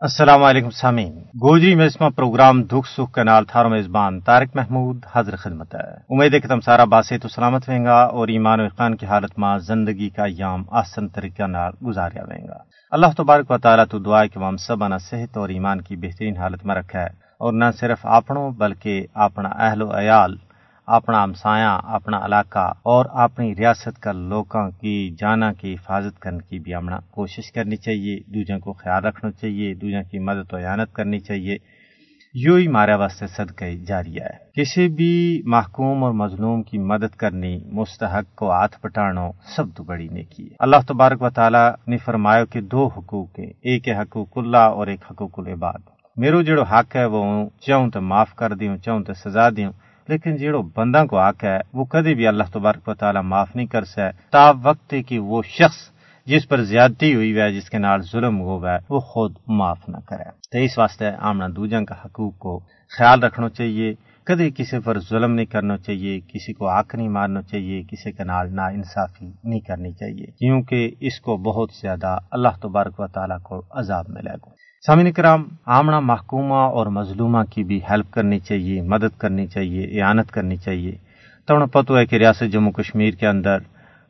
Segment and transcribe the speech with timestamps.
[0.00, 5.36] السلام علیکم سامعین۔ گوجری میں اسما پروگرام دکھ سکھ کنال تھارو میزبان طارق محمود حضر
[5.36, 8.64] خدمت ہے۔ امید ہے کہ تم سارا باسے تو سلامت رہیں گا اور ایمان و
[8.64, 12.56] اقان کی حالت میں زندگی کا ایام آسن طریقہ نال گزاریا رہیں گا۔
[12.90, 16.36] اللہ تبارک و تعالیٰ تو دعا کہ ہم سب انا صحت اور ایمان کی بہترین
[16.36, 20.36] حالت میں رکھا ہے۔ اور نہ صرف اپنوں بلکہ اپنا اہل و عیال
[20.86, 26.58] اپنا ہمسایاں، اپنا علاقہ اور اپنی ریاست کا لوگوں کی جانا کی حفاظت کرنے کی
[26.58, 30.94] بھی ہمنا کوشش کرنی چاہیے۔ دوجوں کو خیال رکھنا چاہیے دوجوں کی مدد و اعانت
[30.94, 31.56] کرنی چاہیے۔
[32.34, 37.60] یوں ہی مارا واسطے صدقہ جاری ہے۔ کسی بھی محکوم اور مظلوم کی مدد کرنی،
[37.72, 42.44] مستحق کو ہاتھ پٹانو سب تو بڑی نیکی ہے۔ اللہ تبارک و تعالیٰ نے فرمایا
[42.44, 45.78] کہ دو حقوق ہیں، ایک ہے حقوق اللہ اور ایک حقوق العباد۔
[46.16, 49.72] میرو جڑو حق ہے وہ چاہوں تو معاف کر دیوں چاہوں تو سزا دیوں
[50.08, 53.66] لیکن جیڑو بندہ کو آک ہے وہ کدی بھی اللہ تبارک و تعالیٰ معاف نہیں
[53.66, 55.76] کر سکے۔ تا وقت کہ وہ شخص
[56.26, 59.96] جس پر زیادتی ہوئی ہے، جس کے نال ظلم ہوا ہے وہ خود معاف نہ
[60.06, 62.60] کرے۔ تو اس واسطے آمنا دوجن کا حقوق کو
[62.98, 67.42] خیال رکھنا چاہیے۔ کدی کسی پر ظلم نہیں کرنا چاہیے، کسی کو آنکھ نہیں مارنا
[67.42, 72.48] چاہیے، کسی کے نال نا انصافی نہیں کرنی چاہیے۔ کیونکہ اس کو بہت زیادہ اللہ
[72.62, 77.80] تبارک و تعالیٰ کو عذاب ملے گا۔ سامعین کرام، آمنا محکومہ اور مظلومہ کی بھی
[77.90, 80.94] ہیلپ کرنی چاہیے، مدد کرنی چاہیے، اعانت کرنی چاہیے۔
[81.46, 83.58] تو انہیں پتہ ہے کہ ریاست جموں کشمیر کے اندر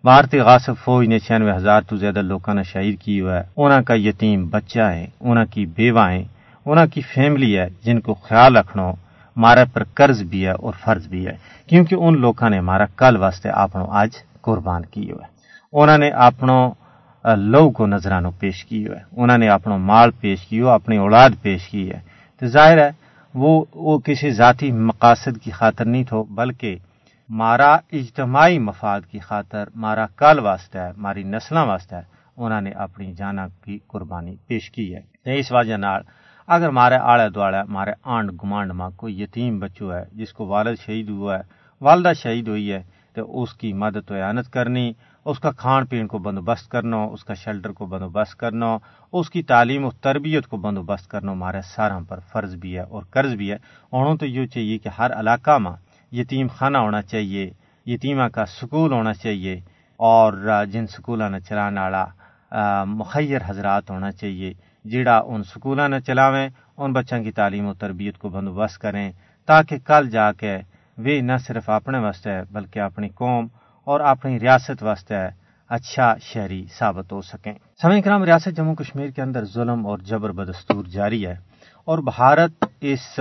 [0.04, 3.82] بھارتی غاصب فوج نے چھیانوے ہزار تو زیادہ لوگوں نے شہید کی ہوا ہے۔ انہوں
[3.82, 6.24] کا یتیم بچہ ہے انہوں کی بیوہ ہیں
[6.64, 8.92] انہوں کی فیملی ہے، جن کو خیال رکھنا
[9.36, 11.32] مارے پر قرض بھی ہے اور فرض بھی ہے۔
[11.66, 15.36] کیونکہ ان لوگوں نے ہمارا کل واسطے آپ آج قربان کی ہوا ہے۔
[15.72, 16.70] انہوں نے اپنوں
[17.26, 21.30] لو کو نظرانو پیش کی ہے انہوں نے اپنا مال پیش کی ہو اپنی اولاد
[21.42, 22.00] پیش کی ہے
[22.42, 22.90] تو ظاہر ہے
[23.34, 26.76] وہ وہ کسی ذاتی مقاصد کی خاطر نہیں تھو بلکہ
[27.30, 32.70] مارا اجتماعی مفاد کی خاطر مارا کال واسطہ ہے ماری نسل واسطہ ہے انہوں نے
[32.70, 36.02] اپنی جانا کی قربانی پیش کی ہے تو اس وجہ نال
[36.48, 40.76] اگر مارے آڑے دوڑے مارے آنڈ گمانڈ ماں کوئی یتیم بچو ہے جس کو والد
[40.86, 41.42] شہید ہوا ہے
[41.80, 42.82] والدہ شہید ہوئی ہے
[43.16, 44.92] تو اس کی مدد و اعانت کرنی
[45.26, 48.66] اس کا کھان پین کو بندوبست کرنا اس کا شیلٹر کو بندوبست کرنا
[49.12, 53.02] اس کی تعلیم و تربیت کو بندوبست کرنا ہمارے سارا پر فرض بھی ہے اور
[53.10, 53.56] قرض بھی ہے۔
[53.92, 55.72] انہوں تو یہ چاہیے کہ ہر علاقہ میں
[56.12, 57.50] یتیم خانہ ہونا چاہیے،
[57.86, 59.60] یتیمہ کا سکول ہونا چاہیے
[60.00, 60.32] اور
[60.70, 62.04] جن سکولوں نے چلانے والا
[62.84, 64.52] مخیر حضرات ہونا چاہیے۔
[64.84, 69.10] جڑا ان سکولوں نے چلاویں، ان بچوں کی تعلیم و تربیت کو بندوبست کریں
[69.48, 70.56] تاکہ کل جا کے
[70.98, 73.46] وہ نہ صرف اپنے واسطے بلکہ اپنی قوم
[73.86, 75.14] اور اپنی ریاست واسطے
[75.70, 77.52] اچھا شہری ثابت ہو سکیں۔
[77.82, 81.34] سمے کرام، ریاست جموں کشمیر کے اندر ظلم اور جبر بدستور جاری ہے
[81.84, 83.20] اور بھارت اس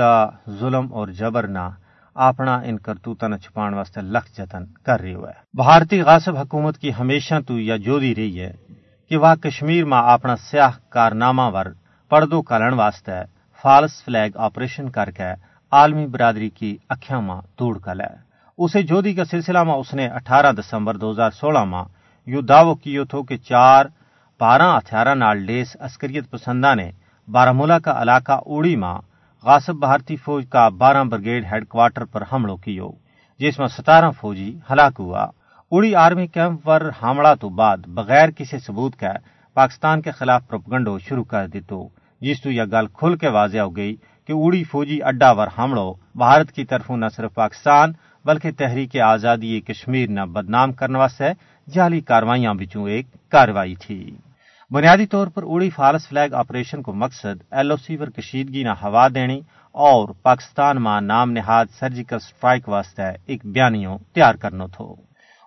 [0.60, 1.70] ظلم اور جبر نہ
[2.16, 6.78] اپنا ان کرتوتا نہ چھپان واسطے لکھ جتن کر رہی ہوا ہے بھارتی غاصب حکومت
[6.78, 8.52] کی ہمیشہ تو یا جو دی رہی ہے
[9.12, 11.66] کہ وہ کشمیر میں اپنا سیاہ کارنامہ ور
[12.12, 13.22] پردو کلن واسطے
[13.64, 15.34] فالس فلیگ آپریشن کر کے
[15.72, 18.16] عالمی برادری کی اکھیاں ماں توڑ کل ہے
[18.58, 21.84] اسے جودی کا سلسلہ میں اس نے اٹھارہ دسمبر دو ہزار سولہ میں
[22.28, 23.86] یو دعو کیو تھو کہ چار
[24.40, 26.90] بارہ ہتھیارہ نال لیس عسکریت پسندہ نے
[27.28, 28.98] بارہ ملا کا علاقہ اوڑی ماں
[29.44, 32.90] غاصب بھارتی فوج کا بارہ برگیڈ ہیڈ کوارٹر پر حملوں کیو،
[33.40, 35.26] جس میں ستارہ فوجی ہلاک ہوا۔
[35.72, 39.14] اڑی آرمی کیمپ پر حملہ تو بعد بغیر کسی ثبوت کے
[39.56, 41.88] پاکستان کے خلاف پروپگنڈو شروع کر دیتو،
[42.22, 43.96] جس تو یہ گل کھل کے واضح ہو گئی
[44.30, 47.92] کہ اڑی فوجی اڈا ور حملوں بھارت کی طرفوں نہ صرف پاکستان
[48.26, 51.32] بلکہ تحریک آزادی کشمیر نہ بدنام کرنے واسطے
[51.68, 54.00] جعلی کاروائیاں بچوں ایک کاروائی تھی۔
[54.72, 58.74] بنیادی طور پر اڑی فالس فلیگ آپریشن کو مقصد ایل او سی پر کشیدگی نہ
[58.82, 59.40] ہوا دینی
[59.76, 64.96] اور پاکستان ماں نام نہاد سرجیکل سٹرائک واسطے ایک بیانیوں تیار کرنا تھو۔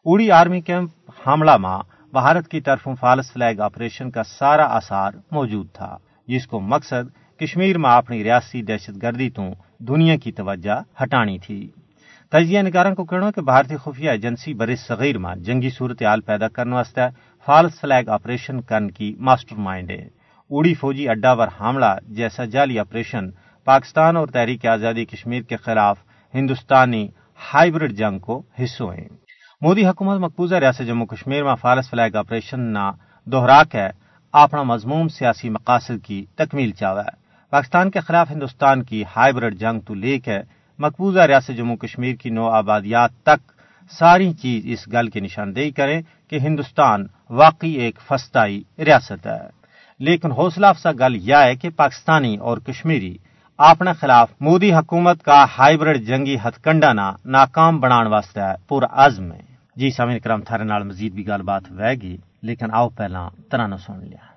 [0.04, 1.78] اڑی آرمی کیمپ حملہ ماں
[2.12, 5.96] بھارت کی طرف فالس فلیگ آپریشن کا سارا آثار موجود تھا،
[6.28, 7.10] جس کو مقصد
[7.40, 9.42] کشمیر میں اپنی ریاستی دہشت گردی تو
[9.78, 11.70] دنیا کی توجہ ہٹانی تھی۔
[12.32, 16.74] تجزیہ نگاروں کو کہنا کہ بھارتی خفیہ ایجنسی بر صغیر میں جنگی صورتحال پیدا کرنے
[16.74, 17.00] واسطے
[17.46, 20.08] فالس فلیگ آپریشن کرنے کی ماسٹر مائنڈ ہے۔
[20.50, 23.30] اڑی فوجی اڈا ور حاملہ جیسا جعلی آپریشن
[23.64, 25.98] پاکستان اور تحریک آزادی کشمیر کے خلاف
[26.34, 27.08] ہندوستانی
[27.54, 29.08] ہائیبرڈ جنگ کو حصوں ہیں۔
[29.60, 32.90] مودی حکومت مقبوضہ ریاست جموں کشمیر میں فالس فلیگ آپریشن نہ
[33.26, 33.86] دوہرا کے
[34.32, 37.16] اپنا مضموم سیاسی مقاصد کی تکمیل چاہا ہے۔
[37.50, 42.30] پاکستان کے خلاف ہندوستان کی ہائیبرڈ جنگ تو لے کے مقبوضہ ریاست جموں کشمیر کی
[42.30, 43.52] نو آبادیات تک
[43.90, 49.58] ساری چیز اس گل کی نشاندہی کریں کہ ہندوستان واقعی ایک فستائی ریاست ہے۔
[49.98, 53.16] لیکن حوصلہ افزا گل یہ ہے کہ پاکستانی اور کشمیری
[53.58, 59.32] اپنے خلاف مودی حکومت کا ہائیبرڈ جنگی ہتھ کنڈا نہ ناکام بنان واسطے پورا عزم
[59.32, 59.40] ہے۔
[59.76, 63.74] جی سامع کرام، تھارے نال مزید بھی گل بات وے گی، لیکن آؤ پہلا ترانہ
[63.74, 64.27] سن لیا۔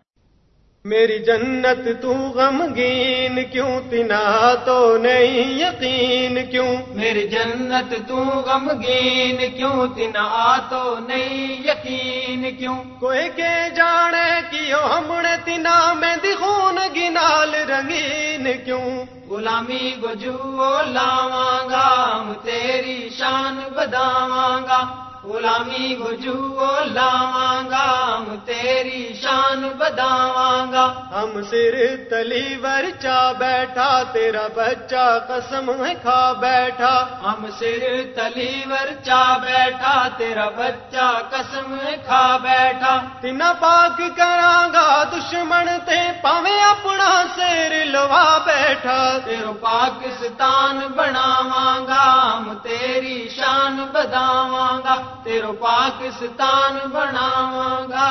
[0.86, 9.88] میری جنت تو غمگین کیوں؟ تنا تو نہیں یقین کیوں؟ میری جنت تو غمگین کیوں؟
[9.88, 17.56] تنا تو نہیں یقین کیوں؟ کوئی کے جانے کیوں؟ ہم نے تنا میں دخون گنال
[17.56, 27.88] رنگین کیوں؟ غلامی گجو لاواں گا ہم تیری شان بداواں گا۔ غلامی گجو لاواں گا
[28.06, 30.86] ہم تیری شان بداواں گا
[31.16, 31.76] ہم سر
[32.10, 37.86] تلی ور چا بیٹھا تیرا بچہ قسم ہے کھا بیٹھا۔ ہم سر
[38.16, 45.70] تلی ور چا بیٹھا تیرا بچہ قسم ہے کھا بیٹھا۔ تنا پاک کراں گا دشمن
[45.86, 52.06] تے پاویں اپنا سر لوا بیٹھا۔ تیرو پاکستان بناواں گا
[52.38, 58.10] ہم تیری شان بداواں گا تیرو پاکستان بناواں گا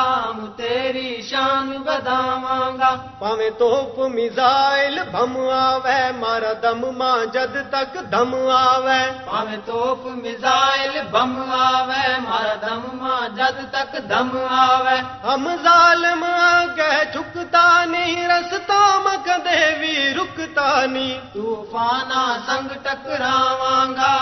[0.56, 8.35] تیری شان بداواں گا۔ پاویں توپ میزائل بم آوے مارا دم ماں جد تک دم
[8.50, 16.25] آوے۔ پاویں توپ میزائل بم آوے مارا دم ماں جد تک دم آوے۔ ہم ظالم
[16.25, 18.81] آگے جھکتا نہیں رستا
[19.43, 24.15] بھی دیوی رکتا نہیں طوفانا سنگ ٹکراواں گا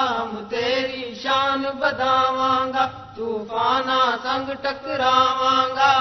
[0.50, 2.86] تیری شان بداواں گا
[3.18, 5.92] طوفانا سنگ ٹکراواں گا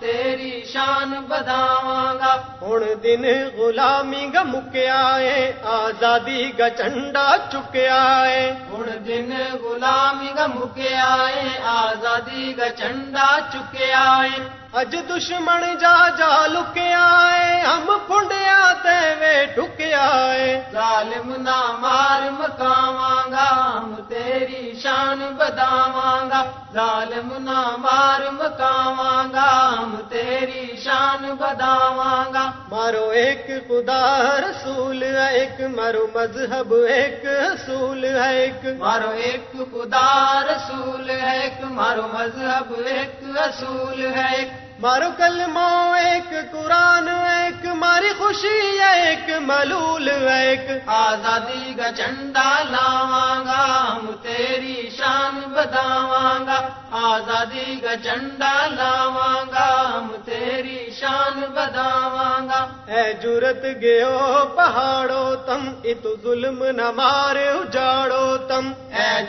[0.00, 2.32] تیری شان بداواں گا
[2.62, 3.24] ہن دن
[3.56, 5.38] غلامی گا مکیا ہے
[5.74, 9.32] آزادی گا چنڈا چکیا ہے ہن دن
[9.62, 17.60] غلامی گا مکیا ہے آزادی گا چنڈا چکیا ہے اج دشمن جا جا لکیا ہے
[17.60, 26.18] ہم پنڈیا تے وے ٹکیا ہے ظالم نہ مار مکاواں گا ہم تیری شان بداواں
[26.30, 26.42] گا
[26.74, 34.02] ظالم نہ مار مکاواں گا ہم تیری شان بداواں گا مارو ایک خدا
[34.40, 40.10] رسول ہے ایک مارو مذہب ایک اصول ہے ایک مارو ایک خدا
[40.44, 48.12] رسول ہے ایک مارو مذہب ایک اصول ہے ایک مارو کلمہ ایک قرآن ایک ماری
[48.18, 57.76] خوشی ایک ملول ایک آزادی کا جھنڈا لاواں گا، ہم تیری شان بداواں گا۔ آزادی
[57.82, 66.16] کا جھنڈا لاواں گا، ہم تیری شان بداواں گا۔ اے جرت گیو پہاڑو تم، اتو
[66.22, 68.72] ظلم نہ مارے، اجاڑو تم۔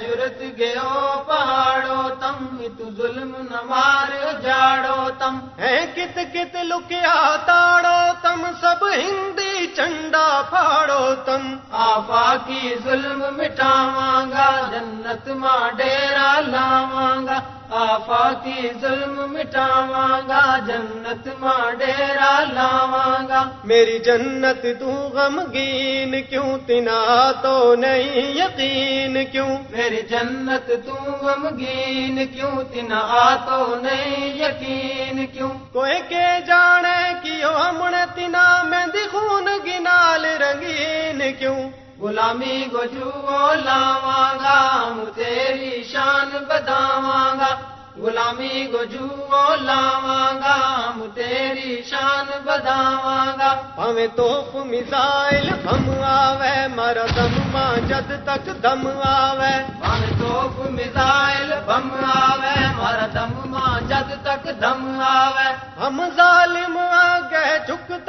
[0.02, 3.74] جرت گیو پہاڑو تم تو ظلم نہ
[4.44, 12.76] جاڑو تم۔ ہے کت کت لکیا تاڑو تم، سب ہندی چنڈا پھاڑو تم۔ آفا کی
[12.84, 21.72] ظلم مٹاواں گا، جنت ماں ڈیرا لاواں گا۔ آفا کی ظلم مٹاواں گا جنت ماں
[21.72, 30.68] ڈیرا لاواں گا۔ میری جنت تو غمگین کیوں؟ تنا تو نہیں یقین کیوں؟ میری جنت
[30.68, 38.64] تو غمگین کیوں؟ تنا تو نہیں یقین کیوں؟ کوئی کے جانے کیوں؟ ہم نے تنا
[38.64, 43.12] میں خون گنال رنگین کیوں؟ غلامی گجو
[43.66, 46.60] لاواں گا ہم تیری شان گا
[48.02, 49.08] غلامی گجو
[49.62, 50.56] لاواں گا
[50.88, 58.46] ہم تیری شان بداواں گا ہمیں توپ میزائل بم آوے مر دم ماں جد تک
[58.64, 65.50] دم آوے۔ من توپ میزائل بم آوے مر دم ماں جد تک دم آوے۔
[65.82, 68.07] ہم ظالم آگے جھکتا نہیں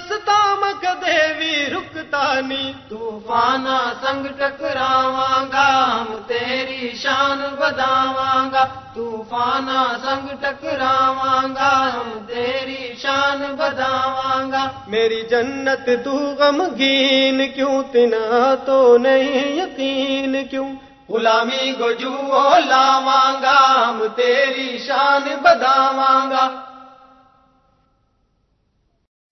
[0.00, 8.64] رستا مک دیوی رکتا نہیں طوفانا سنگ ٹکراواں گا ہم تیری شان بداواں گا
[8.94, 18.54] طوفانا سنگ ٹکراواں گا ہم تیری شان بداواں گا میری جنت تو غمگین کیوں تنا
[18.66, 20.70] تو نہیں یقین کیوں
[21.08, 22.16] غلامی گجو
[22.64, 26.48] لاواں گا ہم تیری شان بداواں گا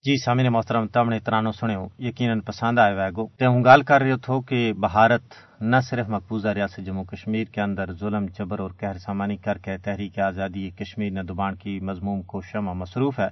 [0.05, 4.01] جی سامع محترم، تم نے ترانو سنو یقیناً پسند آئے ویگو تے ہوں گال کر
[4.01, 8.69] رہے تھو کہ بھارت نہ صرف مقبوضہ ریاست جموں کشمیر کے اندر ظلم، جبر اور
[8.79, 13.27] قہر سامانی کر کے تحریک آزادی، کشمیر نہ دبان کی مضموم کو شمع مصروف ہے،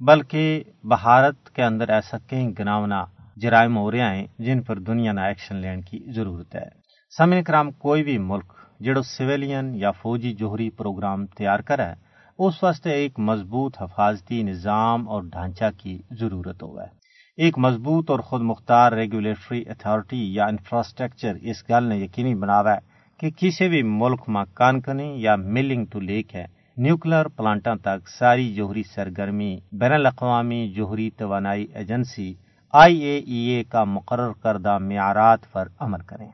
[0.00, 3.04] بلکہ بھارت کے اندر ایسا کئی گناونا
[3.36, 6.68] جرائم ہو رہے ہیں جن پر دنیا نہ ایکشن لینے کی ضرورت ہے۔
[7.12, 11.90] سامع کرام، کوئی بھی ملک جڑو سویلین یا فوجی جوہری پروگرام تیار کرے
[12.38, 16.88] اس واسطے ایک مضبوط حفاظتی نظام اور ڈھانچہ کی ضرورت ہوا ہے
[17.36, 22.78] ایک مضبوط اور خود مختار ریگولیٹری اتھارٹی یا انفراسٹرکچر اس گل نے یقینی بناوا ہے
[23.20, 28.54] کہ کسی بھی ملک میں کانکنی یا ملنگ ٹو لیک ہے۔ نیوکلر پلانٹਾਂ تک ساری
[28.54, 32.34] جوہری سرگرمی، بین الاقوامی جوہری توانائی ایجنسی
[32.74, 36.28] آئی اے ای اے کا مقرر کردہ معیارات پر عمل کریں۔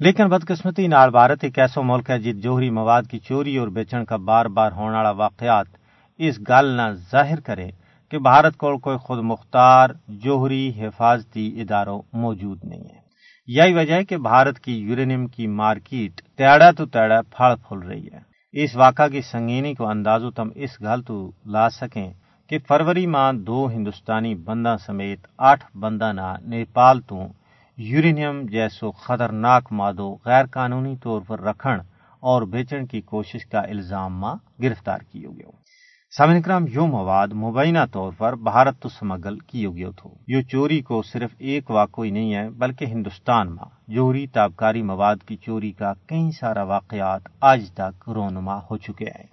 [0.00, 4.04] لیکن بدقسمتی نال بھارت ایک ایسا ملک ہے جت جوہری مواد کی چوری اور بیچن
[4.04, 5.66] کا بار بار ہونے والا واقعات
[6.20, 7.68] اس گل نہ ظاہر کرے
[8.12, 9.90] کہ بھارت کو کوئی خود مختار،
[10.24, 12.98] جوہری، حفاظتی اداروں موجود نہیں ہے
[13.48, 18.06] یہی وجہ ہے کہ بھارت کی یورینیم کی مارکیٹ تیڑا تو تیڑا پھل پھول رہی
[18.06, 18.20] ہے۔
[18.54, 22.12] اس واقعہ کی سنگینی کو اندازو تم اس گل تو لا سکیں
[22.50, 27.26] کہ فروری ماہ دو ہندوستانی بندہ سمیت آٹھ بندہ نہ نیپال تو
[27.82, 31.78] یورینیم جیسو خطرناک مادو غیر قانونی طور پر رکھن
[32.20, 35.50] اور بیچن کی کوشش کا الزام ماں گرفتار کیو گیا
[36.16, 40.80] سامن کرام یو مواد مبینہ طور پر بھارت تو سمگل کیو گیا تھو۔ یہ چوری
[40.80, 45.92] کو صرف ایک واقعی نہیں ہے، بلکہ ہندوستان میں جوہری تابکاری مواد کی چوری کا
[46.06, 49.26] کئی سارا واقعات آج تک رونما ہو چکے ہیں۔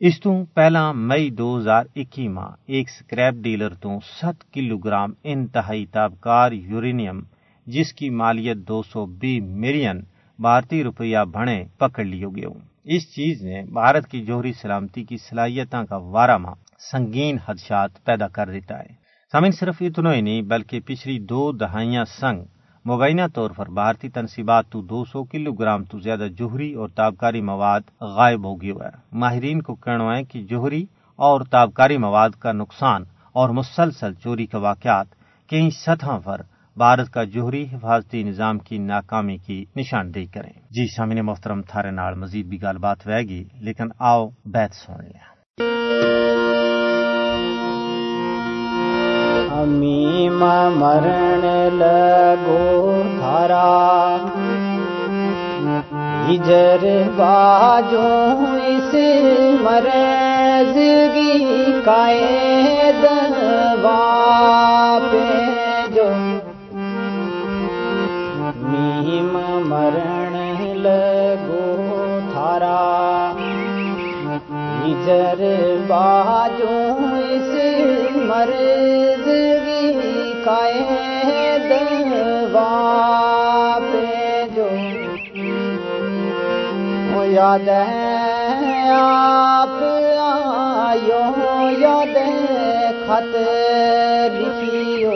[0.00, 5.12] اس تو پہلا مئی دو ہزار اکی ماہ ایک سکریپ ڈیلر تو ست کلو گرام
[5.24, 7.20] انتہائی تابکار یورینیم
[7.66, 10.00] جس کی مالیت دو سو بی ملین
[10.38, 12.46] بھارتی روپیہ بھنے پکڑ لیو گئے
[12.96, 16.54] اس چیز نے بھارت کی جوہری سلامتی کی صلاحیتوں کا وارہ ماں
[16.92, 18.94] سنگین حدشات پیدا کر دیتا ہے۔
[19.32, 22.44] سامن صرف اتنا ہی نہیں، بلکہ پچھلی دو دہائیاں سنگ
[22.88, 27.40] مبینہ طور پر بھارتی تنصیبات تو دو سو کلو گرام تو زیادہ جوہری اور تابکاری
[27.40, 30.84] مواد غائب ہو گیا ہے۔ ماہرین کو کہنا ہے کہ جوہری
[31.18, 35.06] اور تابکاری مواد کا نقصان اور مسلسل چوری کے واقعات
[35.48, 36.40] کئی سطح پر
[36.78, 42.14] بھارت کا جوہری حفاظتی نظام کی ناکامی کی نشاندہی کریں۔ جی سامنے محترم، تھارے نال
[42.14, 45.24] مزید بھی گل بات ہوئے گی، لیکن آؤ بیت سن لیا
[49.60, 51.44] امی مرن
[51.78, 54.16] لگو تھارا۔
[56.28, 56.84] ہجر
[57.16, 58.06] باجو
[58.66, 58.94] اس
[59.60, 61.44] مرزگی
[61.84, 64.02] کائے دوا
[65.12, 65.26] پہ
[65.94, 66.04] جو
[72.56, 73.32] لگو تھارا
[74.82, 75.40] ہجر
[75.88, 76.76] باجو
[77.22, 77.50] اس
[78.28, 79.92] مرزگی
[80.44, 82.70] کائے دوا
[83.82, 84.68] پہ جو
[87.26, 89.82] یاد ہے آپ
[90.18, 91.22] آئیو
[91.78, 92.16] یاد
[93.06, 93.34] خط
[94.34, 95.12] لکھیو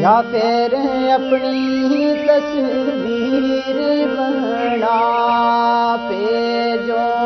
[0.00, 0.74] یا پھر
[1.14, 3.76] اپنی تصویر
[4.10, 4.47] بنا
[6.08, 7.17] پہ جو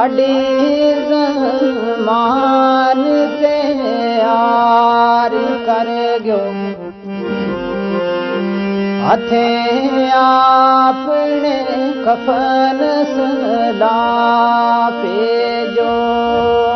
[0.00, 0.34] کڈی
[1.08, 3.00] رحمان
[3.40, 3.56] تے
[4.16, 5.34] یار
[5.66, 5.88] کر
[6.24, 6.38] گیو
[9.04, 9.44] ہتھے
[10.14, 11.08] آپ
[11.42, 11.58] نے
[12.04, 12.82] کفن
[13.14, 13.98] سلا
[15.02, 16.69] پہ جو۔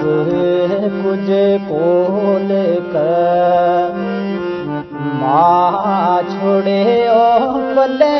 [0.00, 0.30] سب
[1.02, 1.30] کچھ
[1.68, 2.52] کول
[2.92, 3.90] کر
[5.20, 8.16] ماں چھوڑے او پلے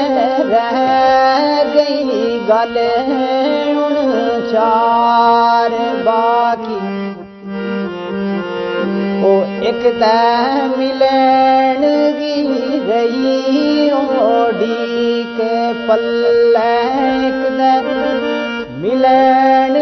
[0.50, 3.96] رہ گئی گل ان
[4.52, 5.70] چار
[6.04, 6.80] باقی۔
[9.22, 10.14] او ایک تے
[10.76, 11.82] ملن
[12.18, 16.70] گی رہی اوڈی کے پلے
[17.20, 17.72] ایک تے
[18.82, 19.81] ملن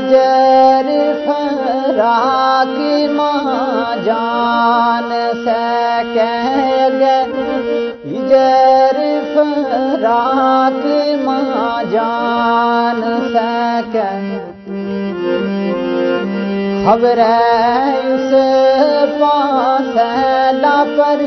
[0.09, 0.89] جر
[1.25, 2.77] فراق
[3.15, 5.09] ماں جان
[5.45, 6.29] سکے
[6.85, 7.17] اگے
[8.29, 9.01] جر
[9.33, 10.85] فراق
[11.23, 13.01] ماں جان
[13.33, 14.09] سکے
[16.85, 18.33] خبر اس
[19.19, 19.95] پاس
[20.61, 21.25] لاپر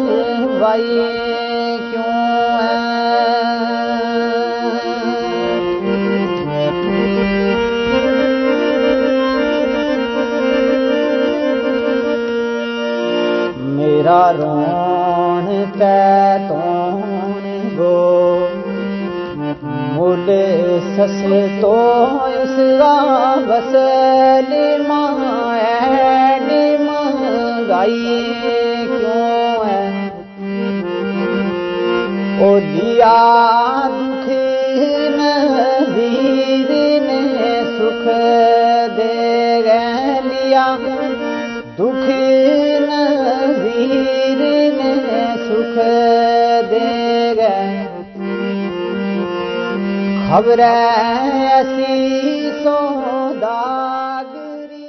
[0.61, 0.99] وائی
[1.39, 1.48] کیوں
[13.77, 15.73] میرا رون
[16.49, 17.03] تون
[17.79, 18.39] گو؟
[20.97, 21.25] سس
[38.99, 40.77] دے لیا
[41.75, 42.11] دکھ
[42.89, 44.95] نظیر نے
[45.49, 45.79] سکھ
[46.71, 47.87] دے گئے
[50.29, 54.89] خبر ایسی سوداگری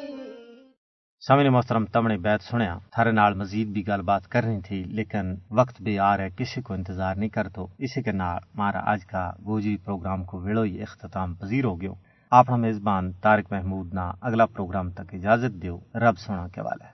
[1.27, 5.35] سامنے محترم تم نے بیت سنیا۔ تھارے نال مزید بھی گل بات کرنی تھی، لیکن
[5.51, 9.05] وقت بھی آ رہا ہے، کسی کو انتظار نہیں کرتو۔ اسی کے نال ہمارا آج
[9.05, 11.93] کا گوجری پروگرام کو ویڑو ہی اختتام پذیر ہو گیو۔
[12.31, 16.91] آپ میزبان طارق محمود نا اگلا پروگرام تک اجازت دیو رب سونا کے والے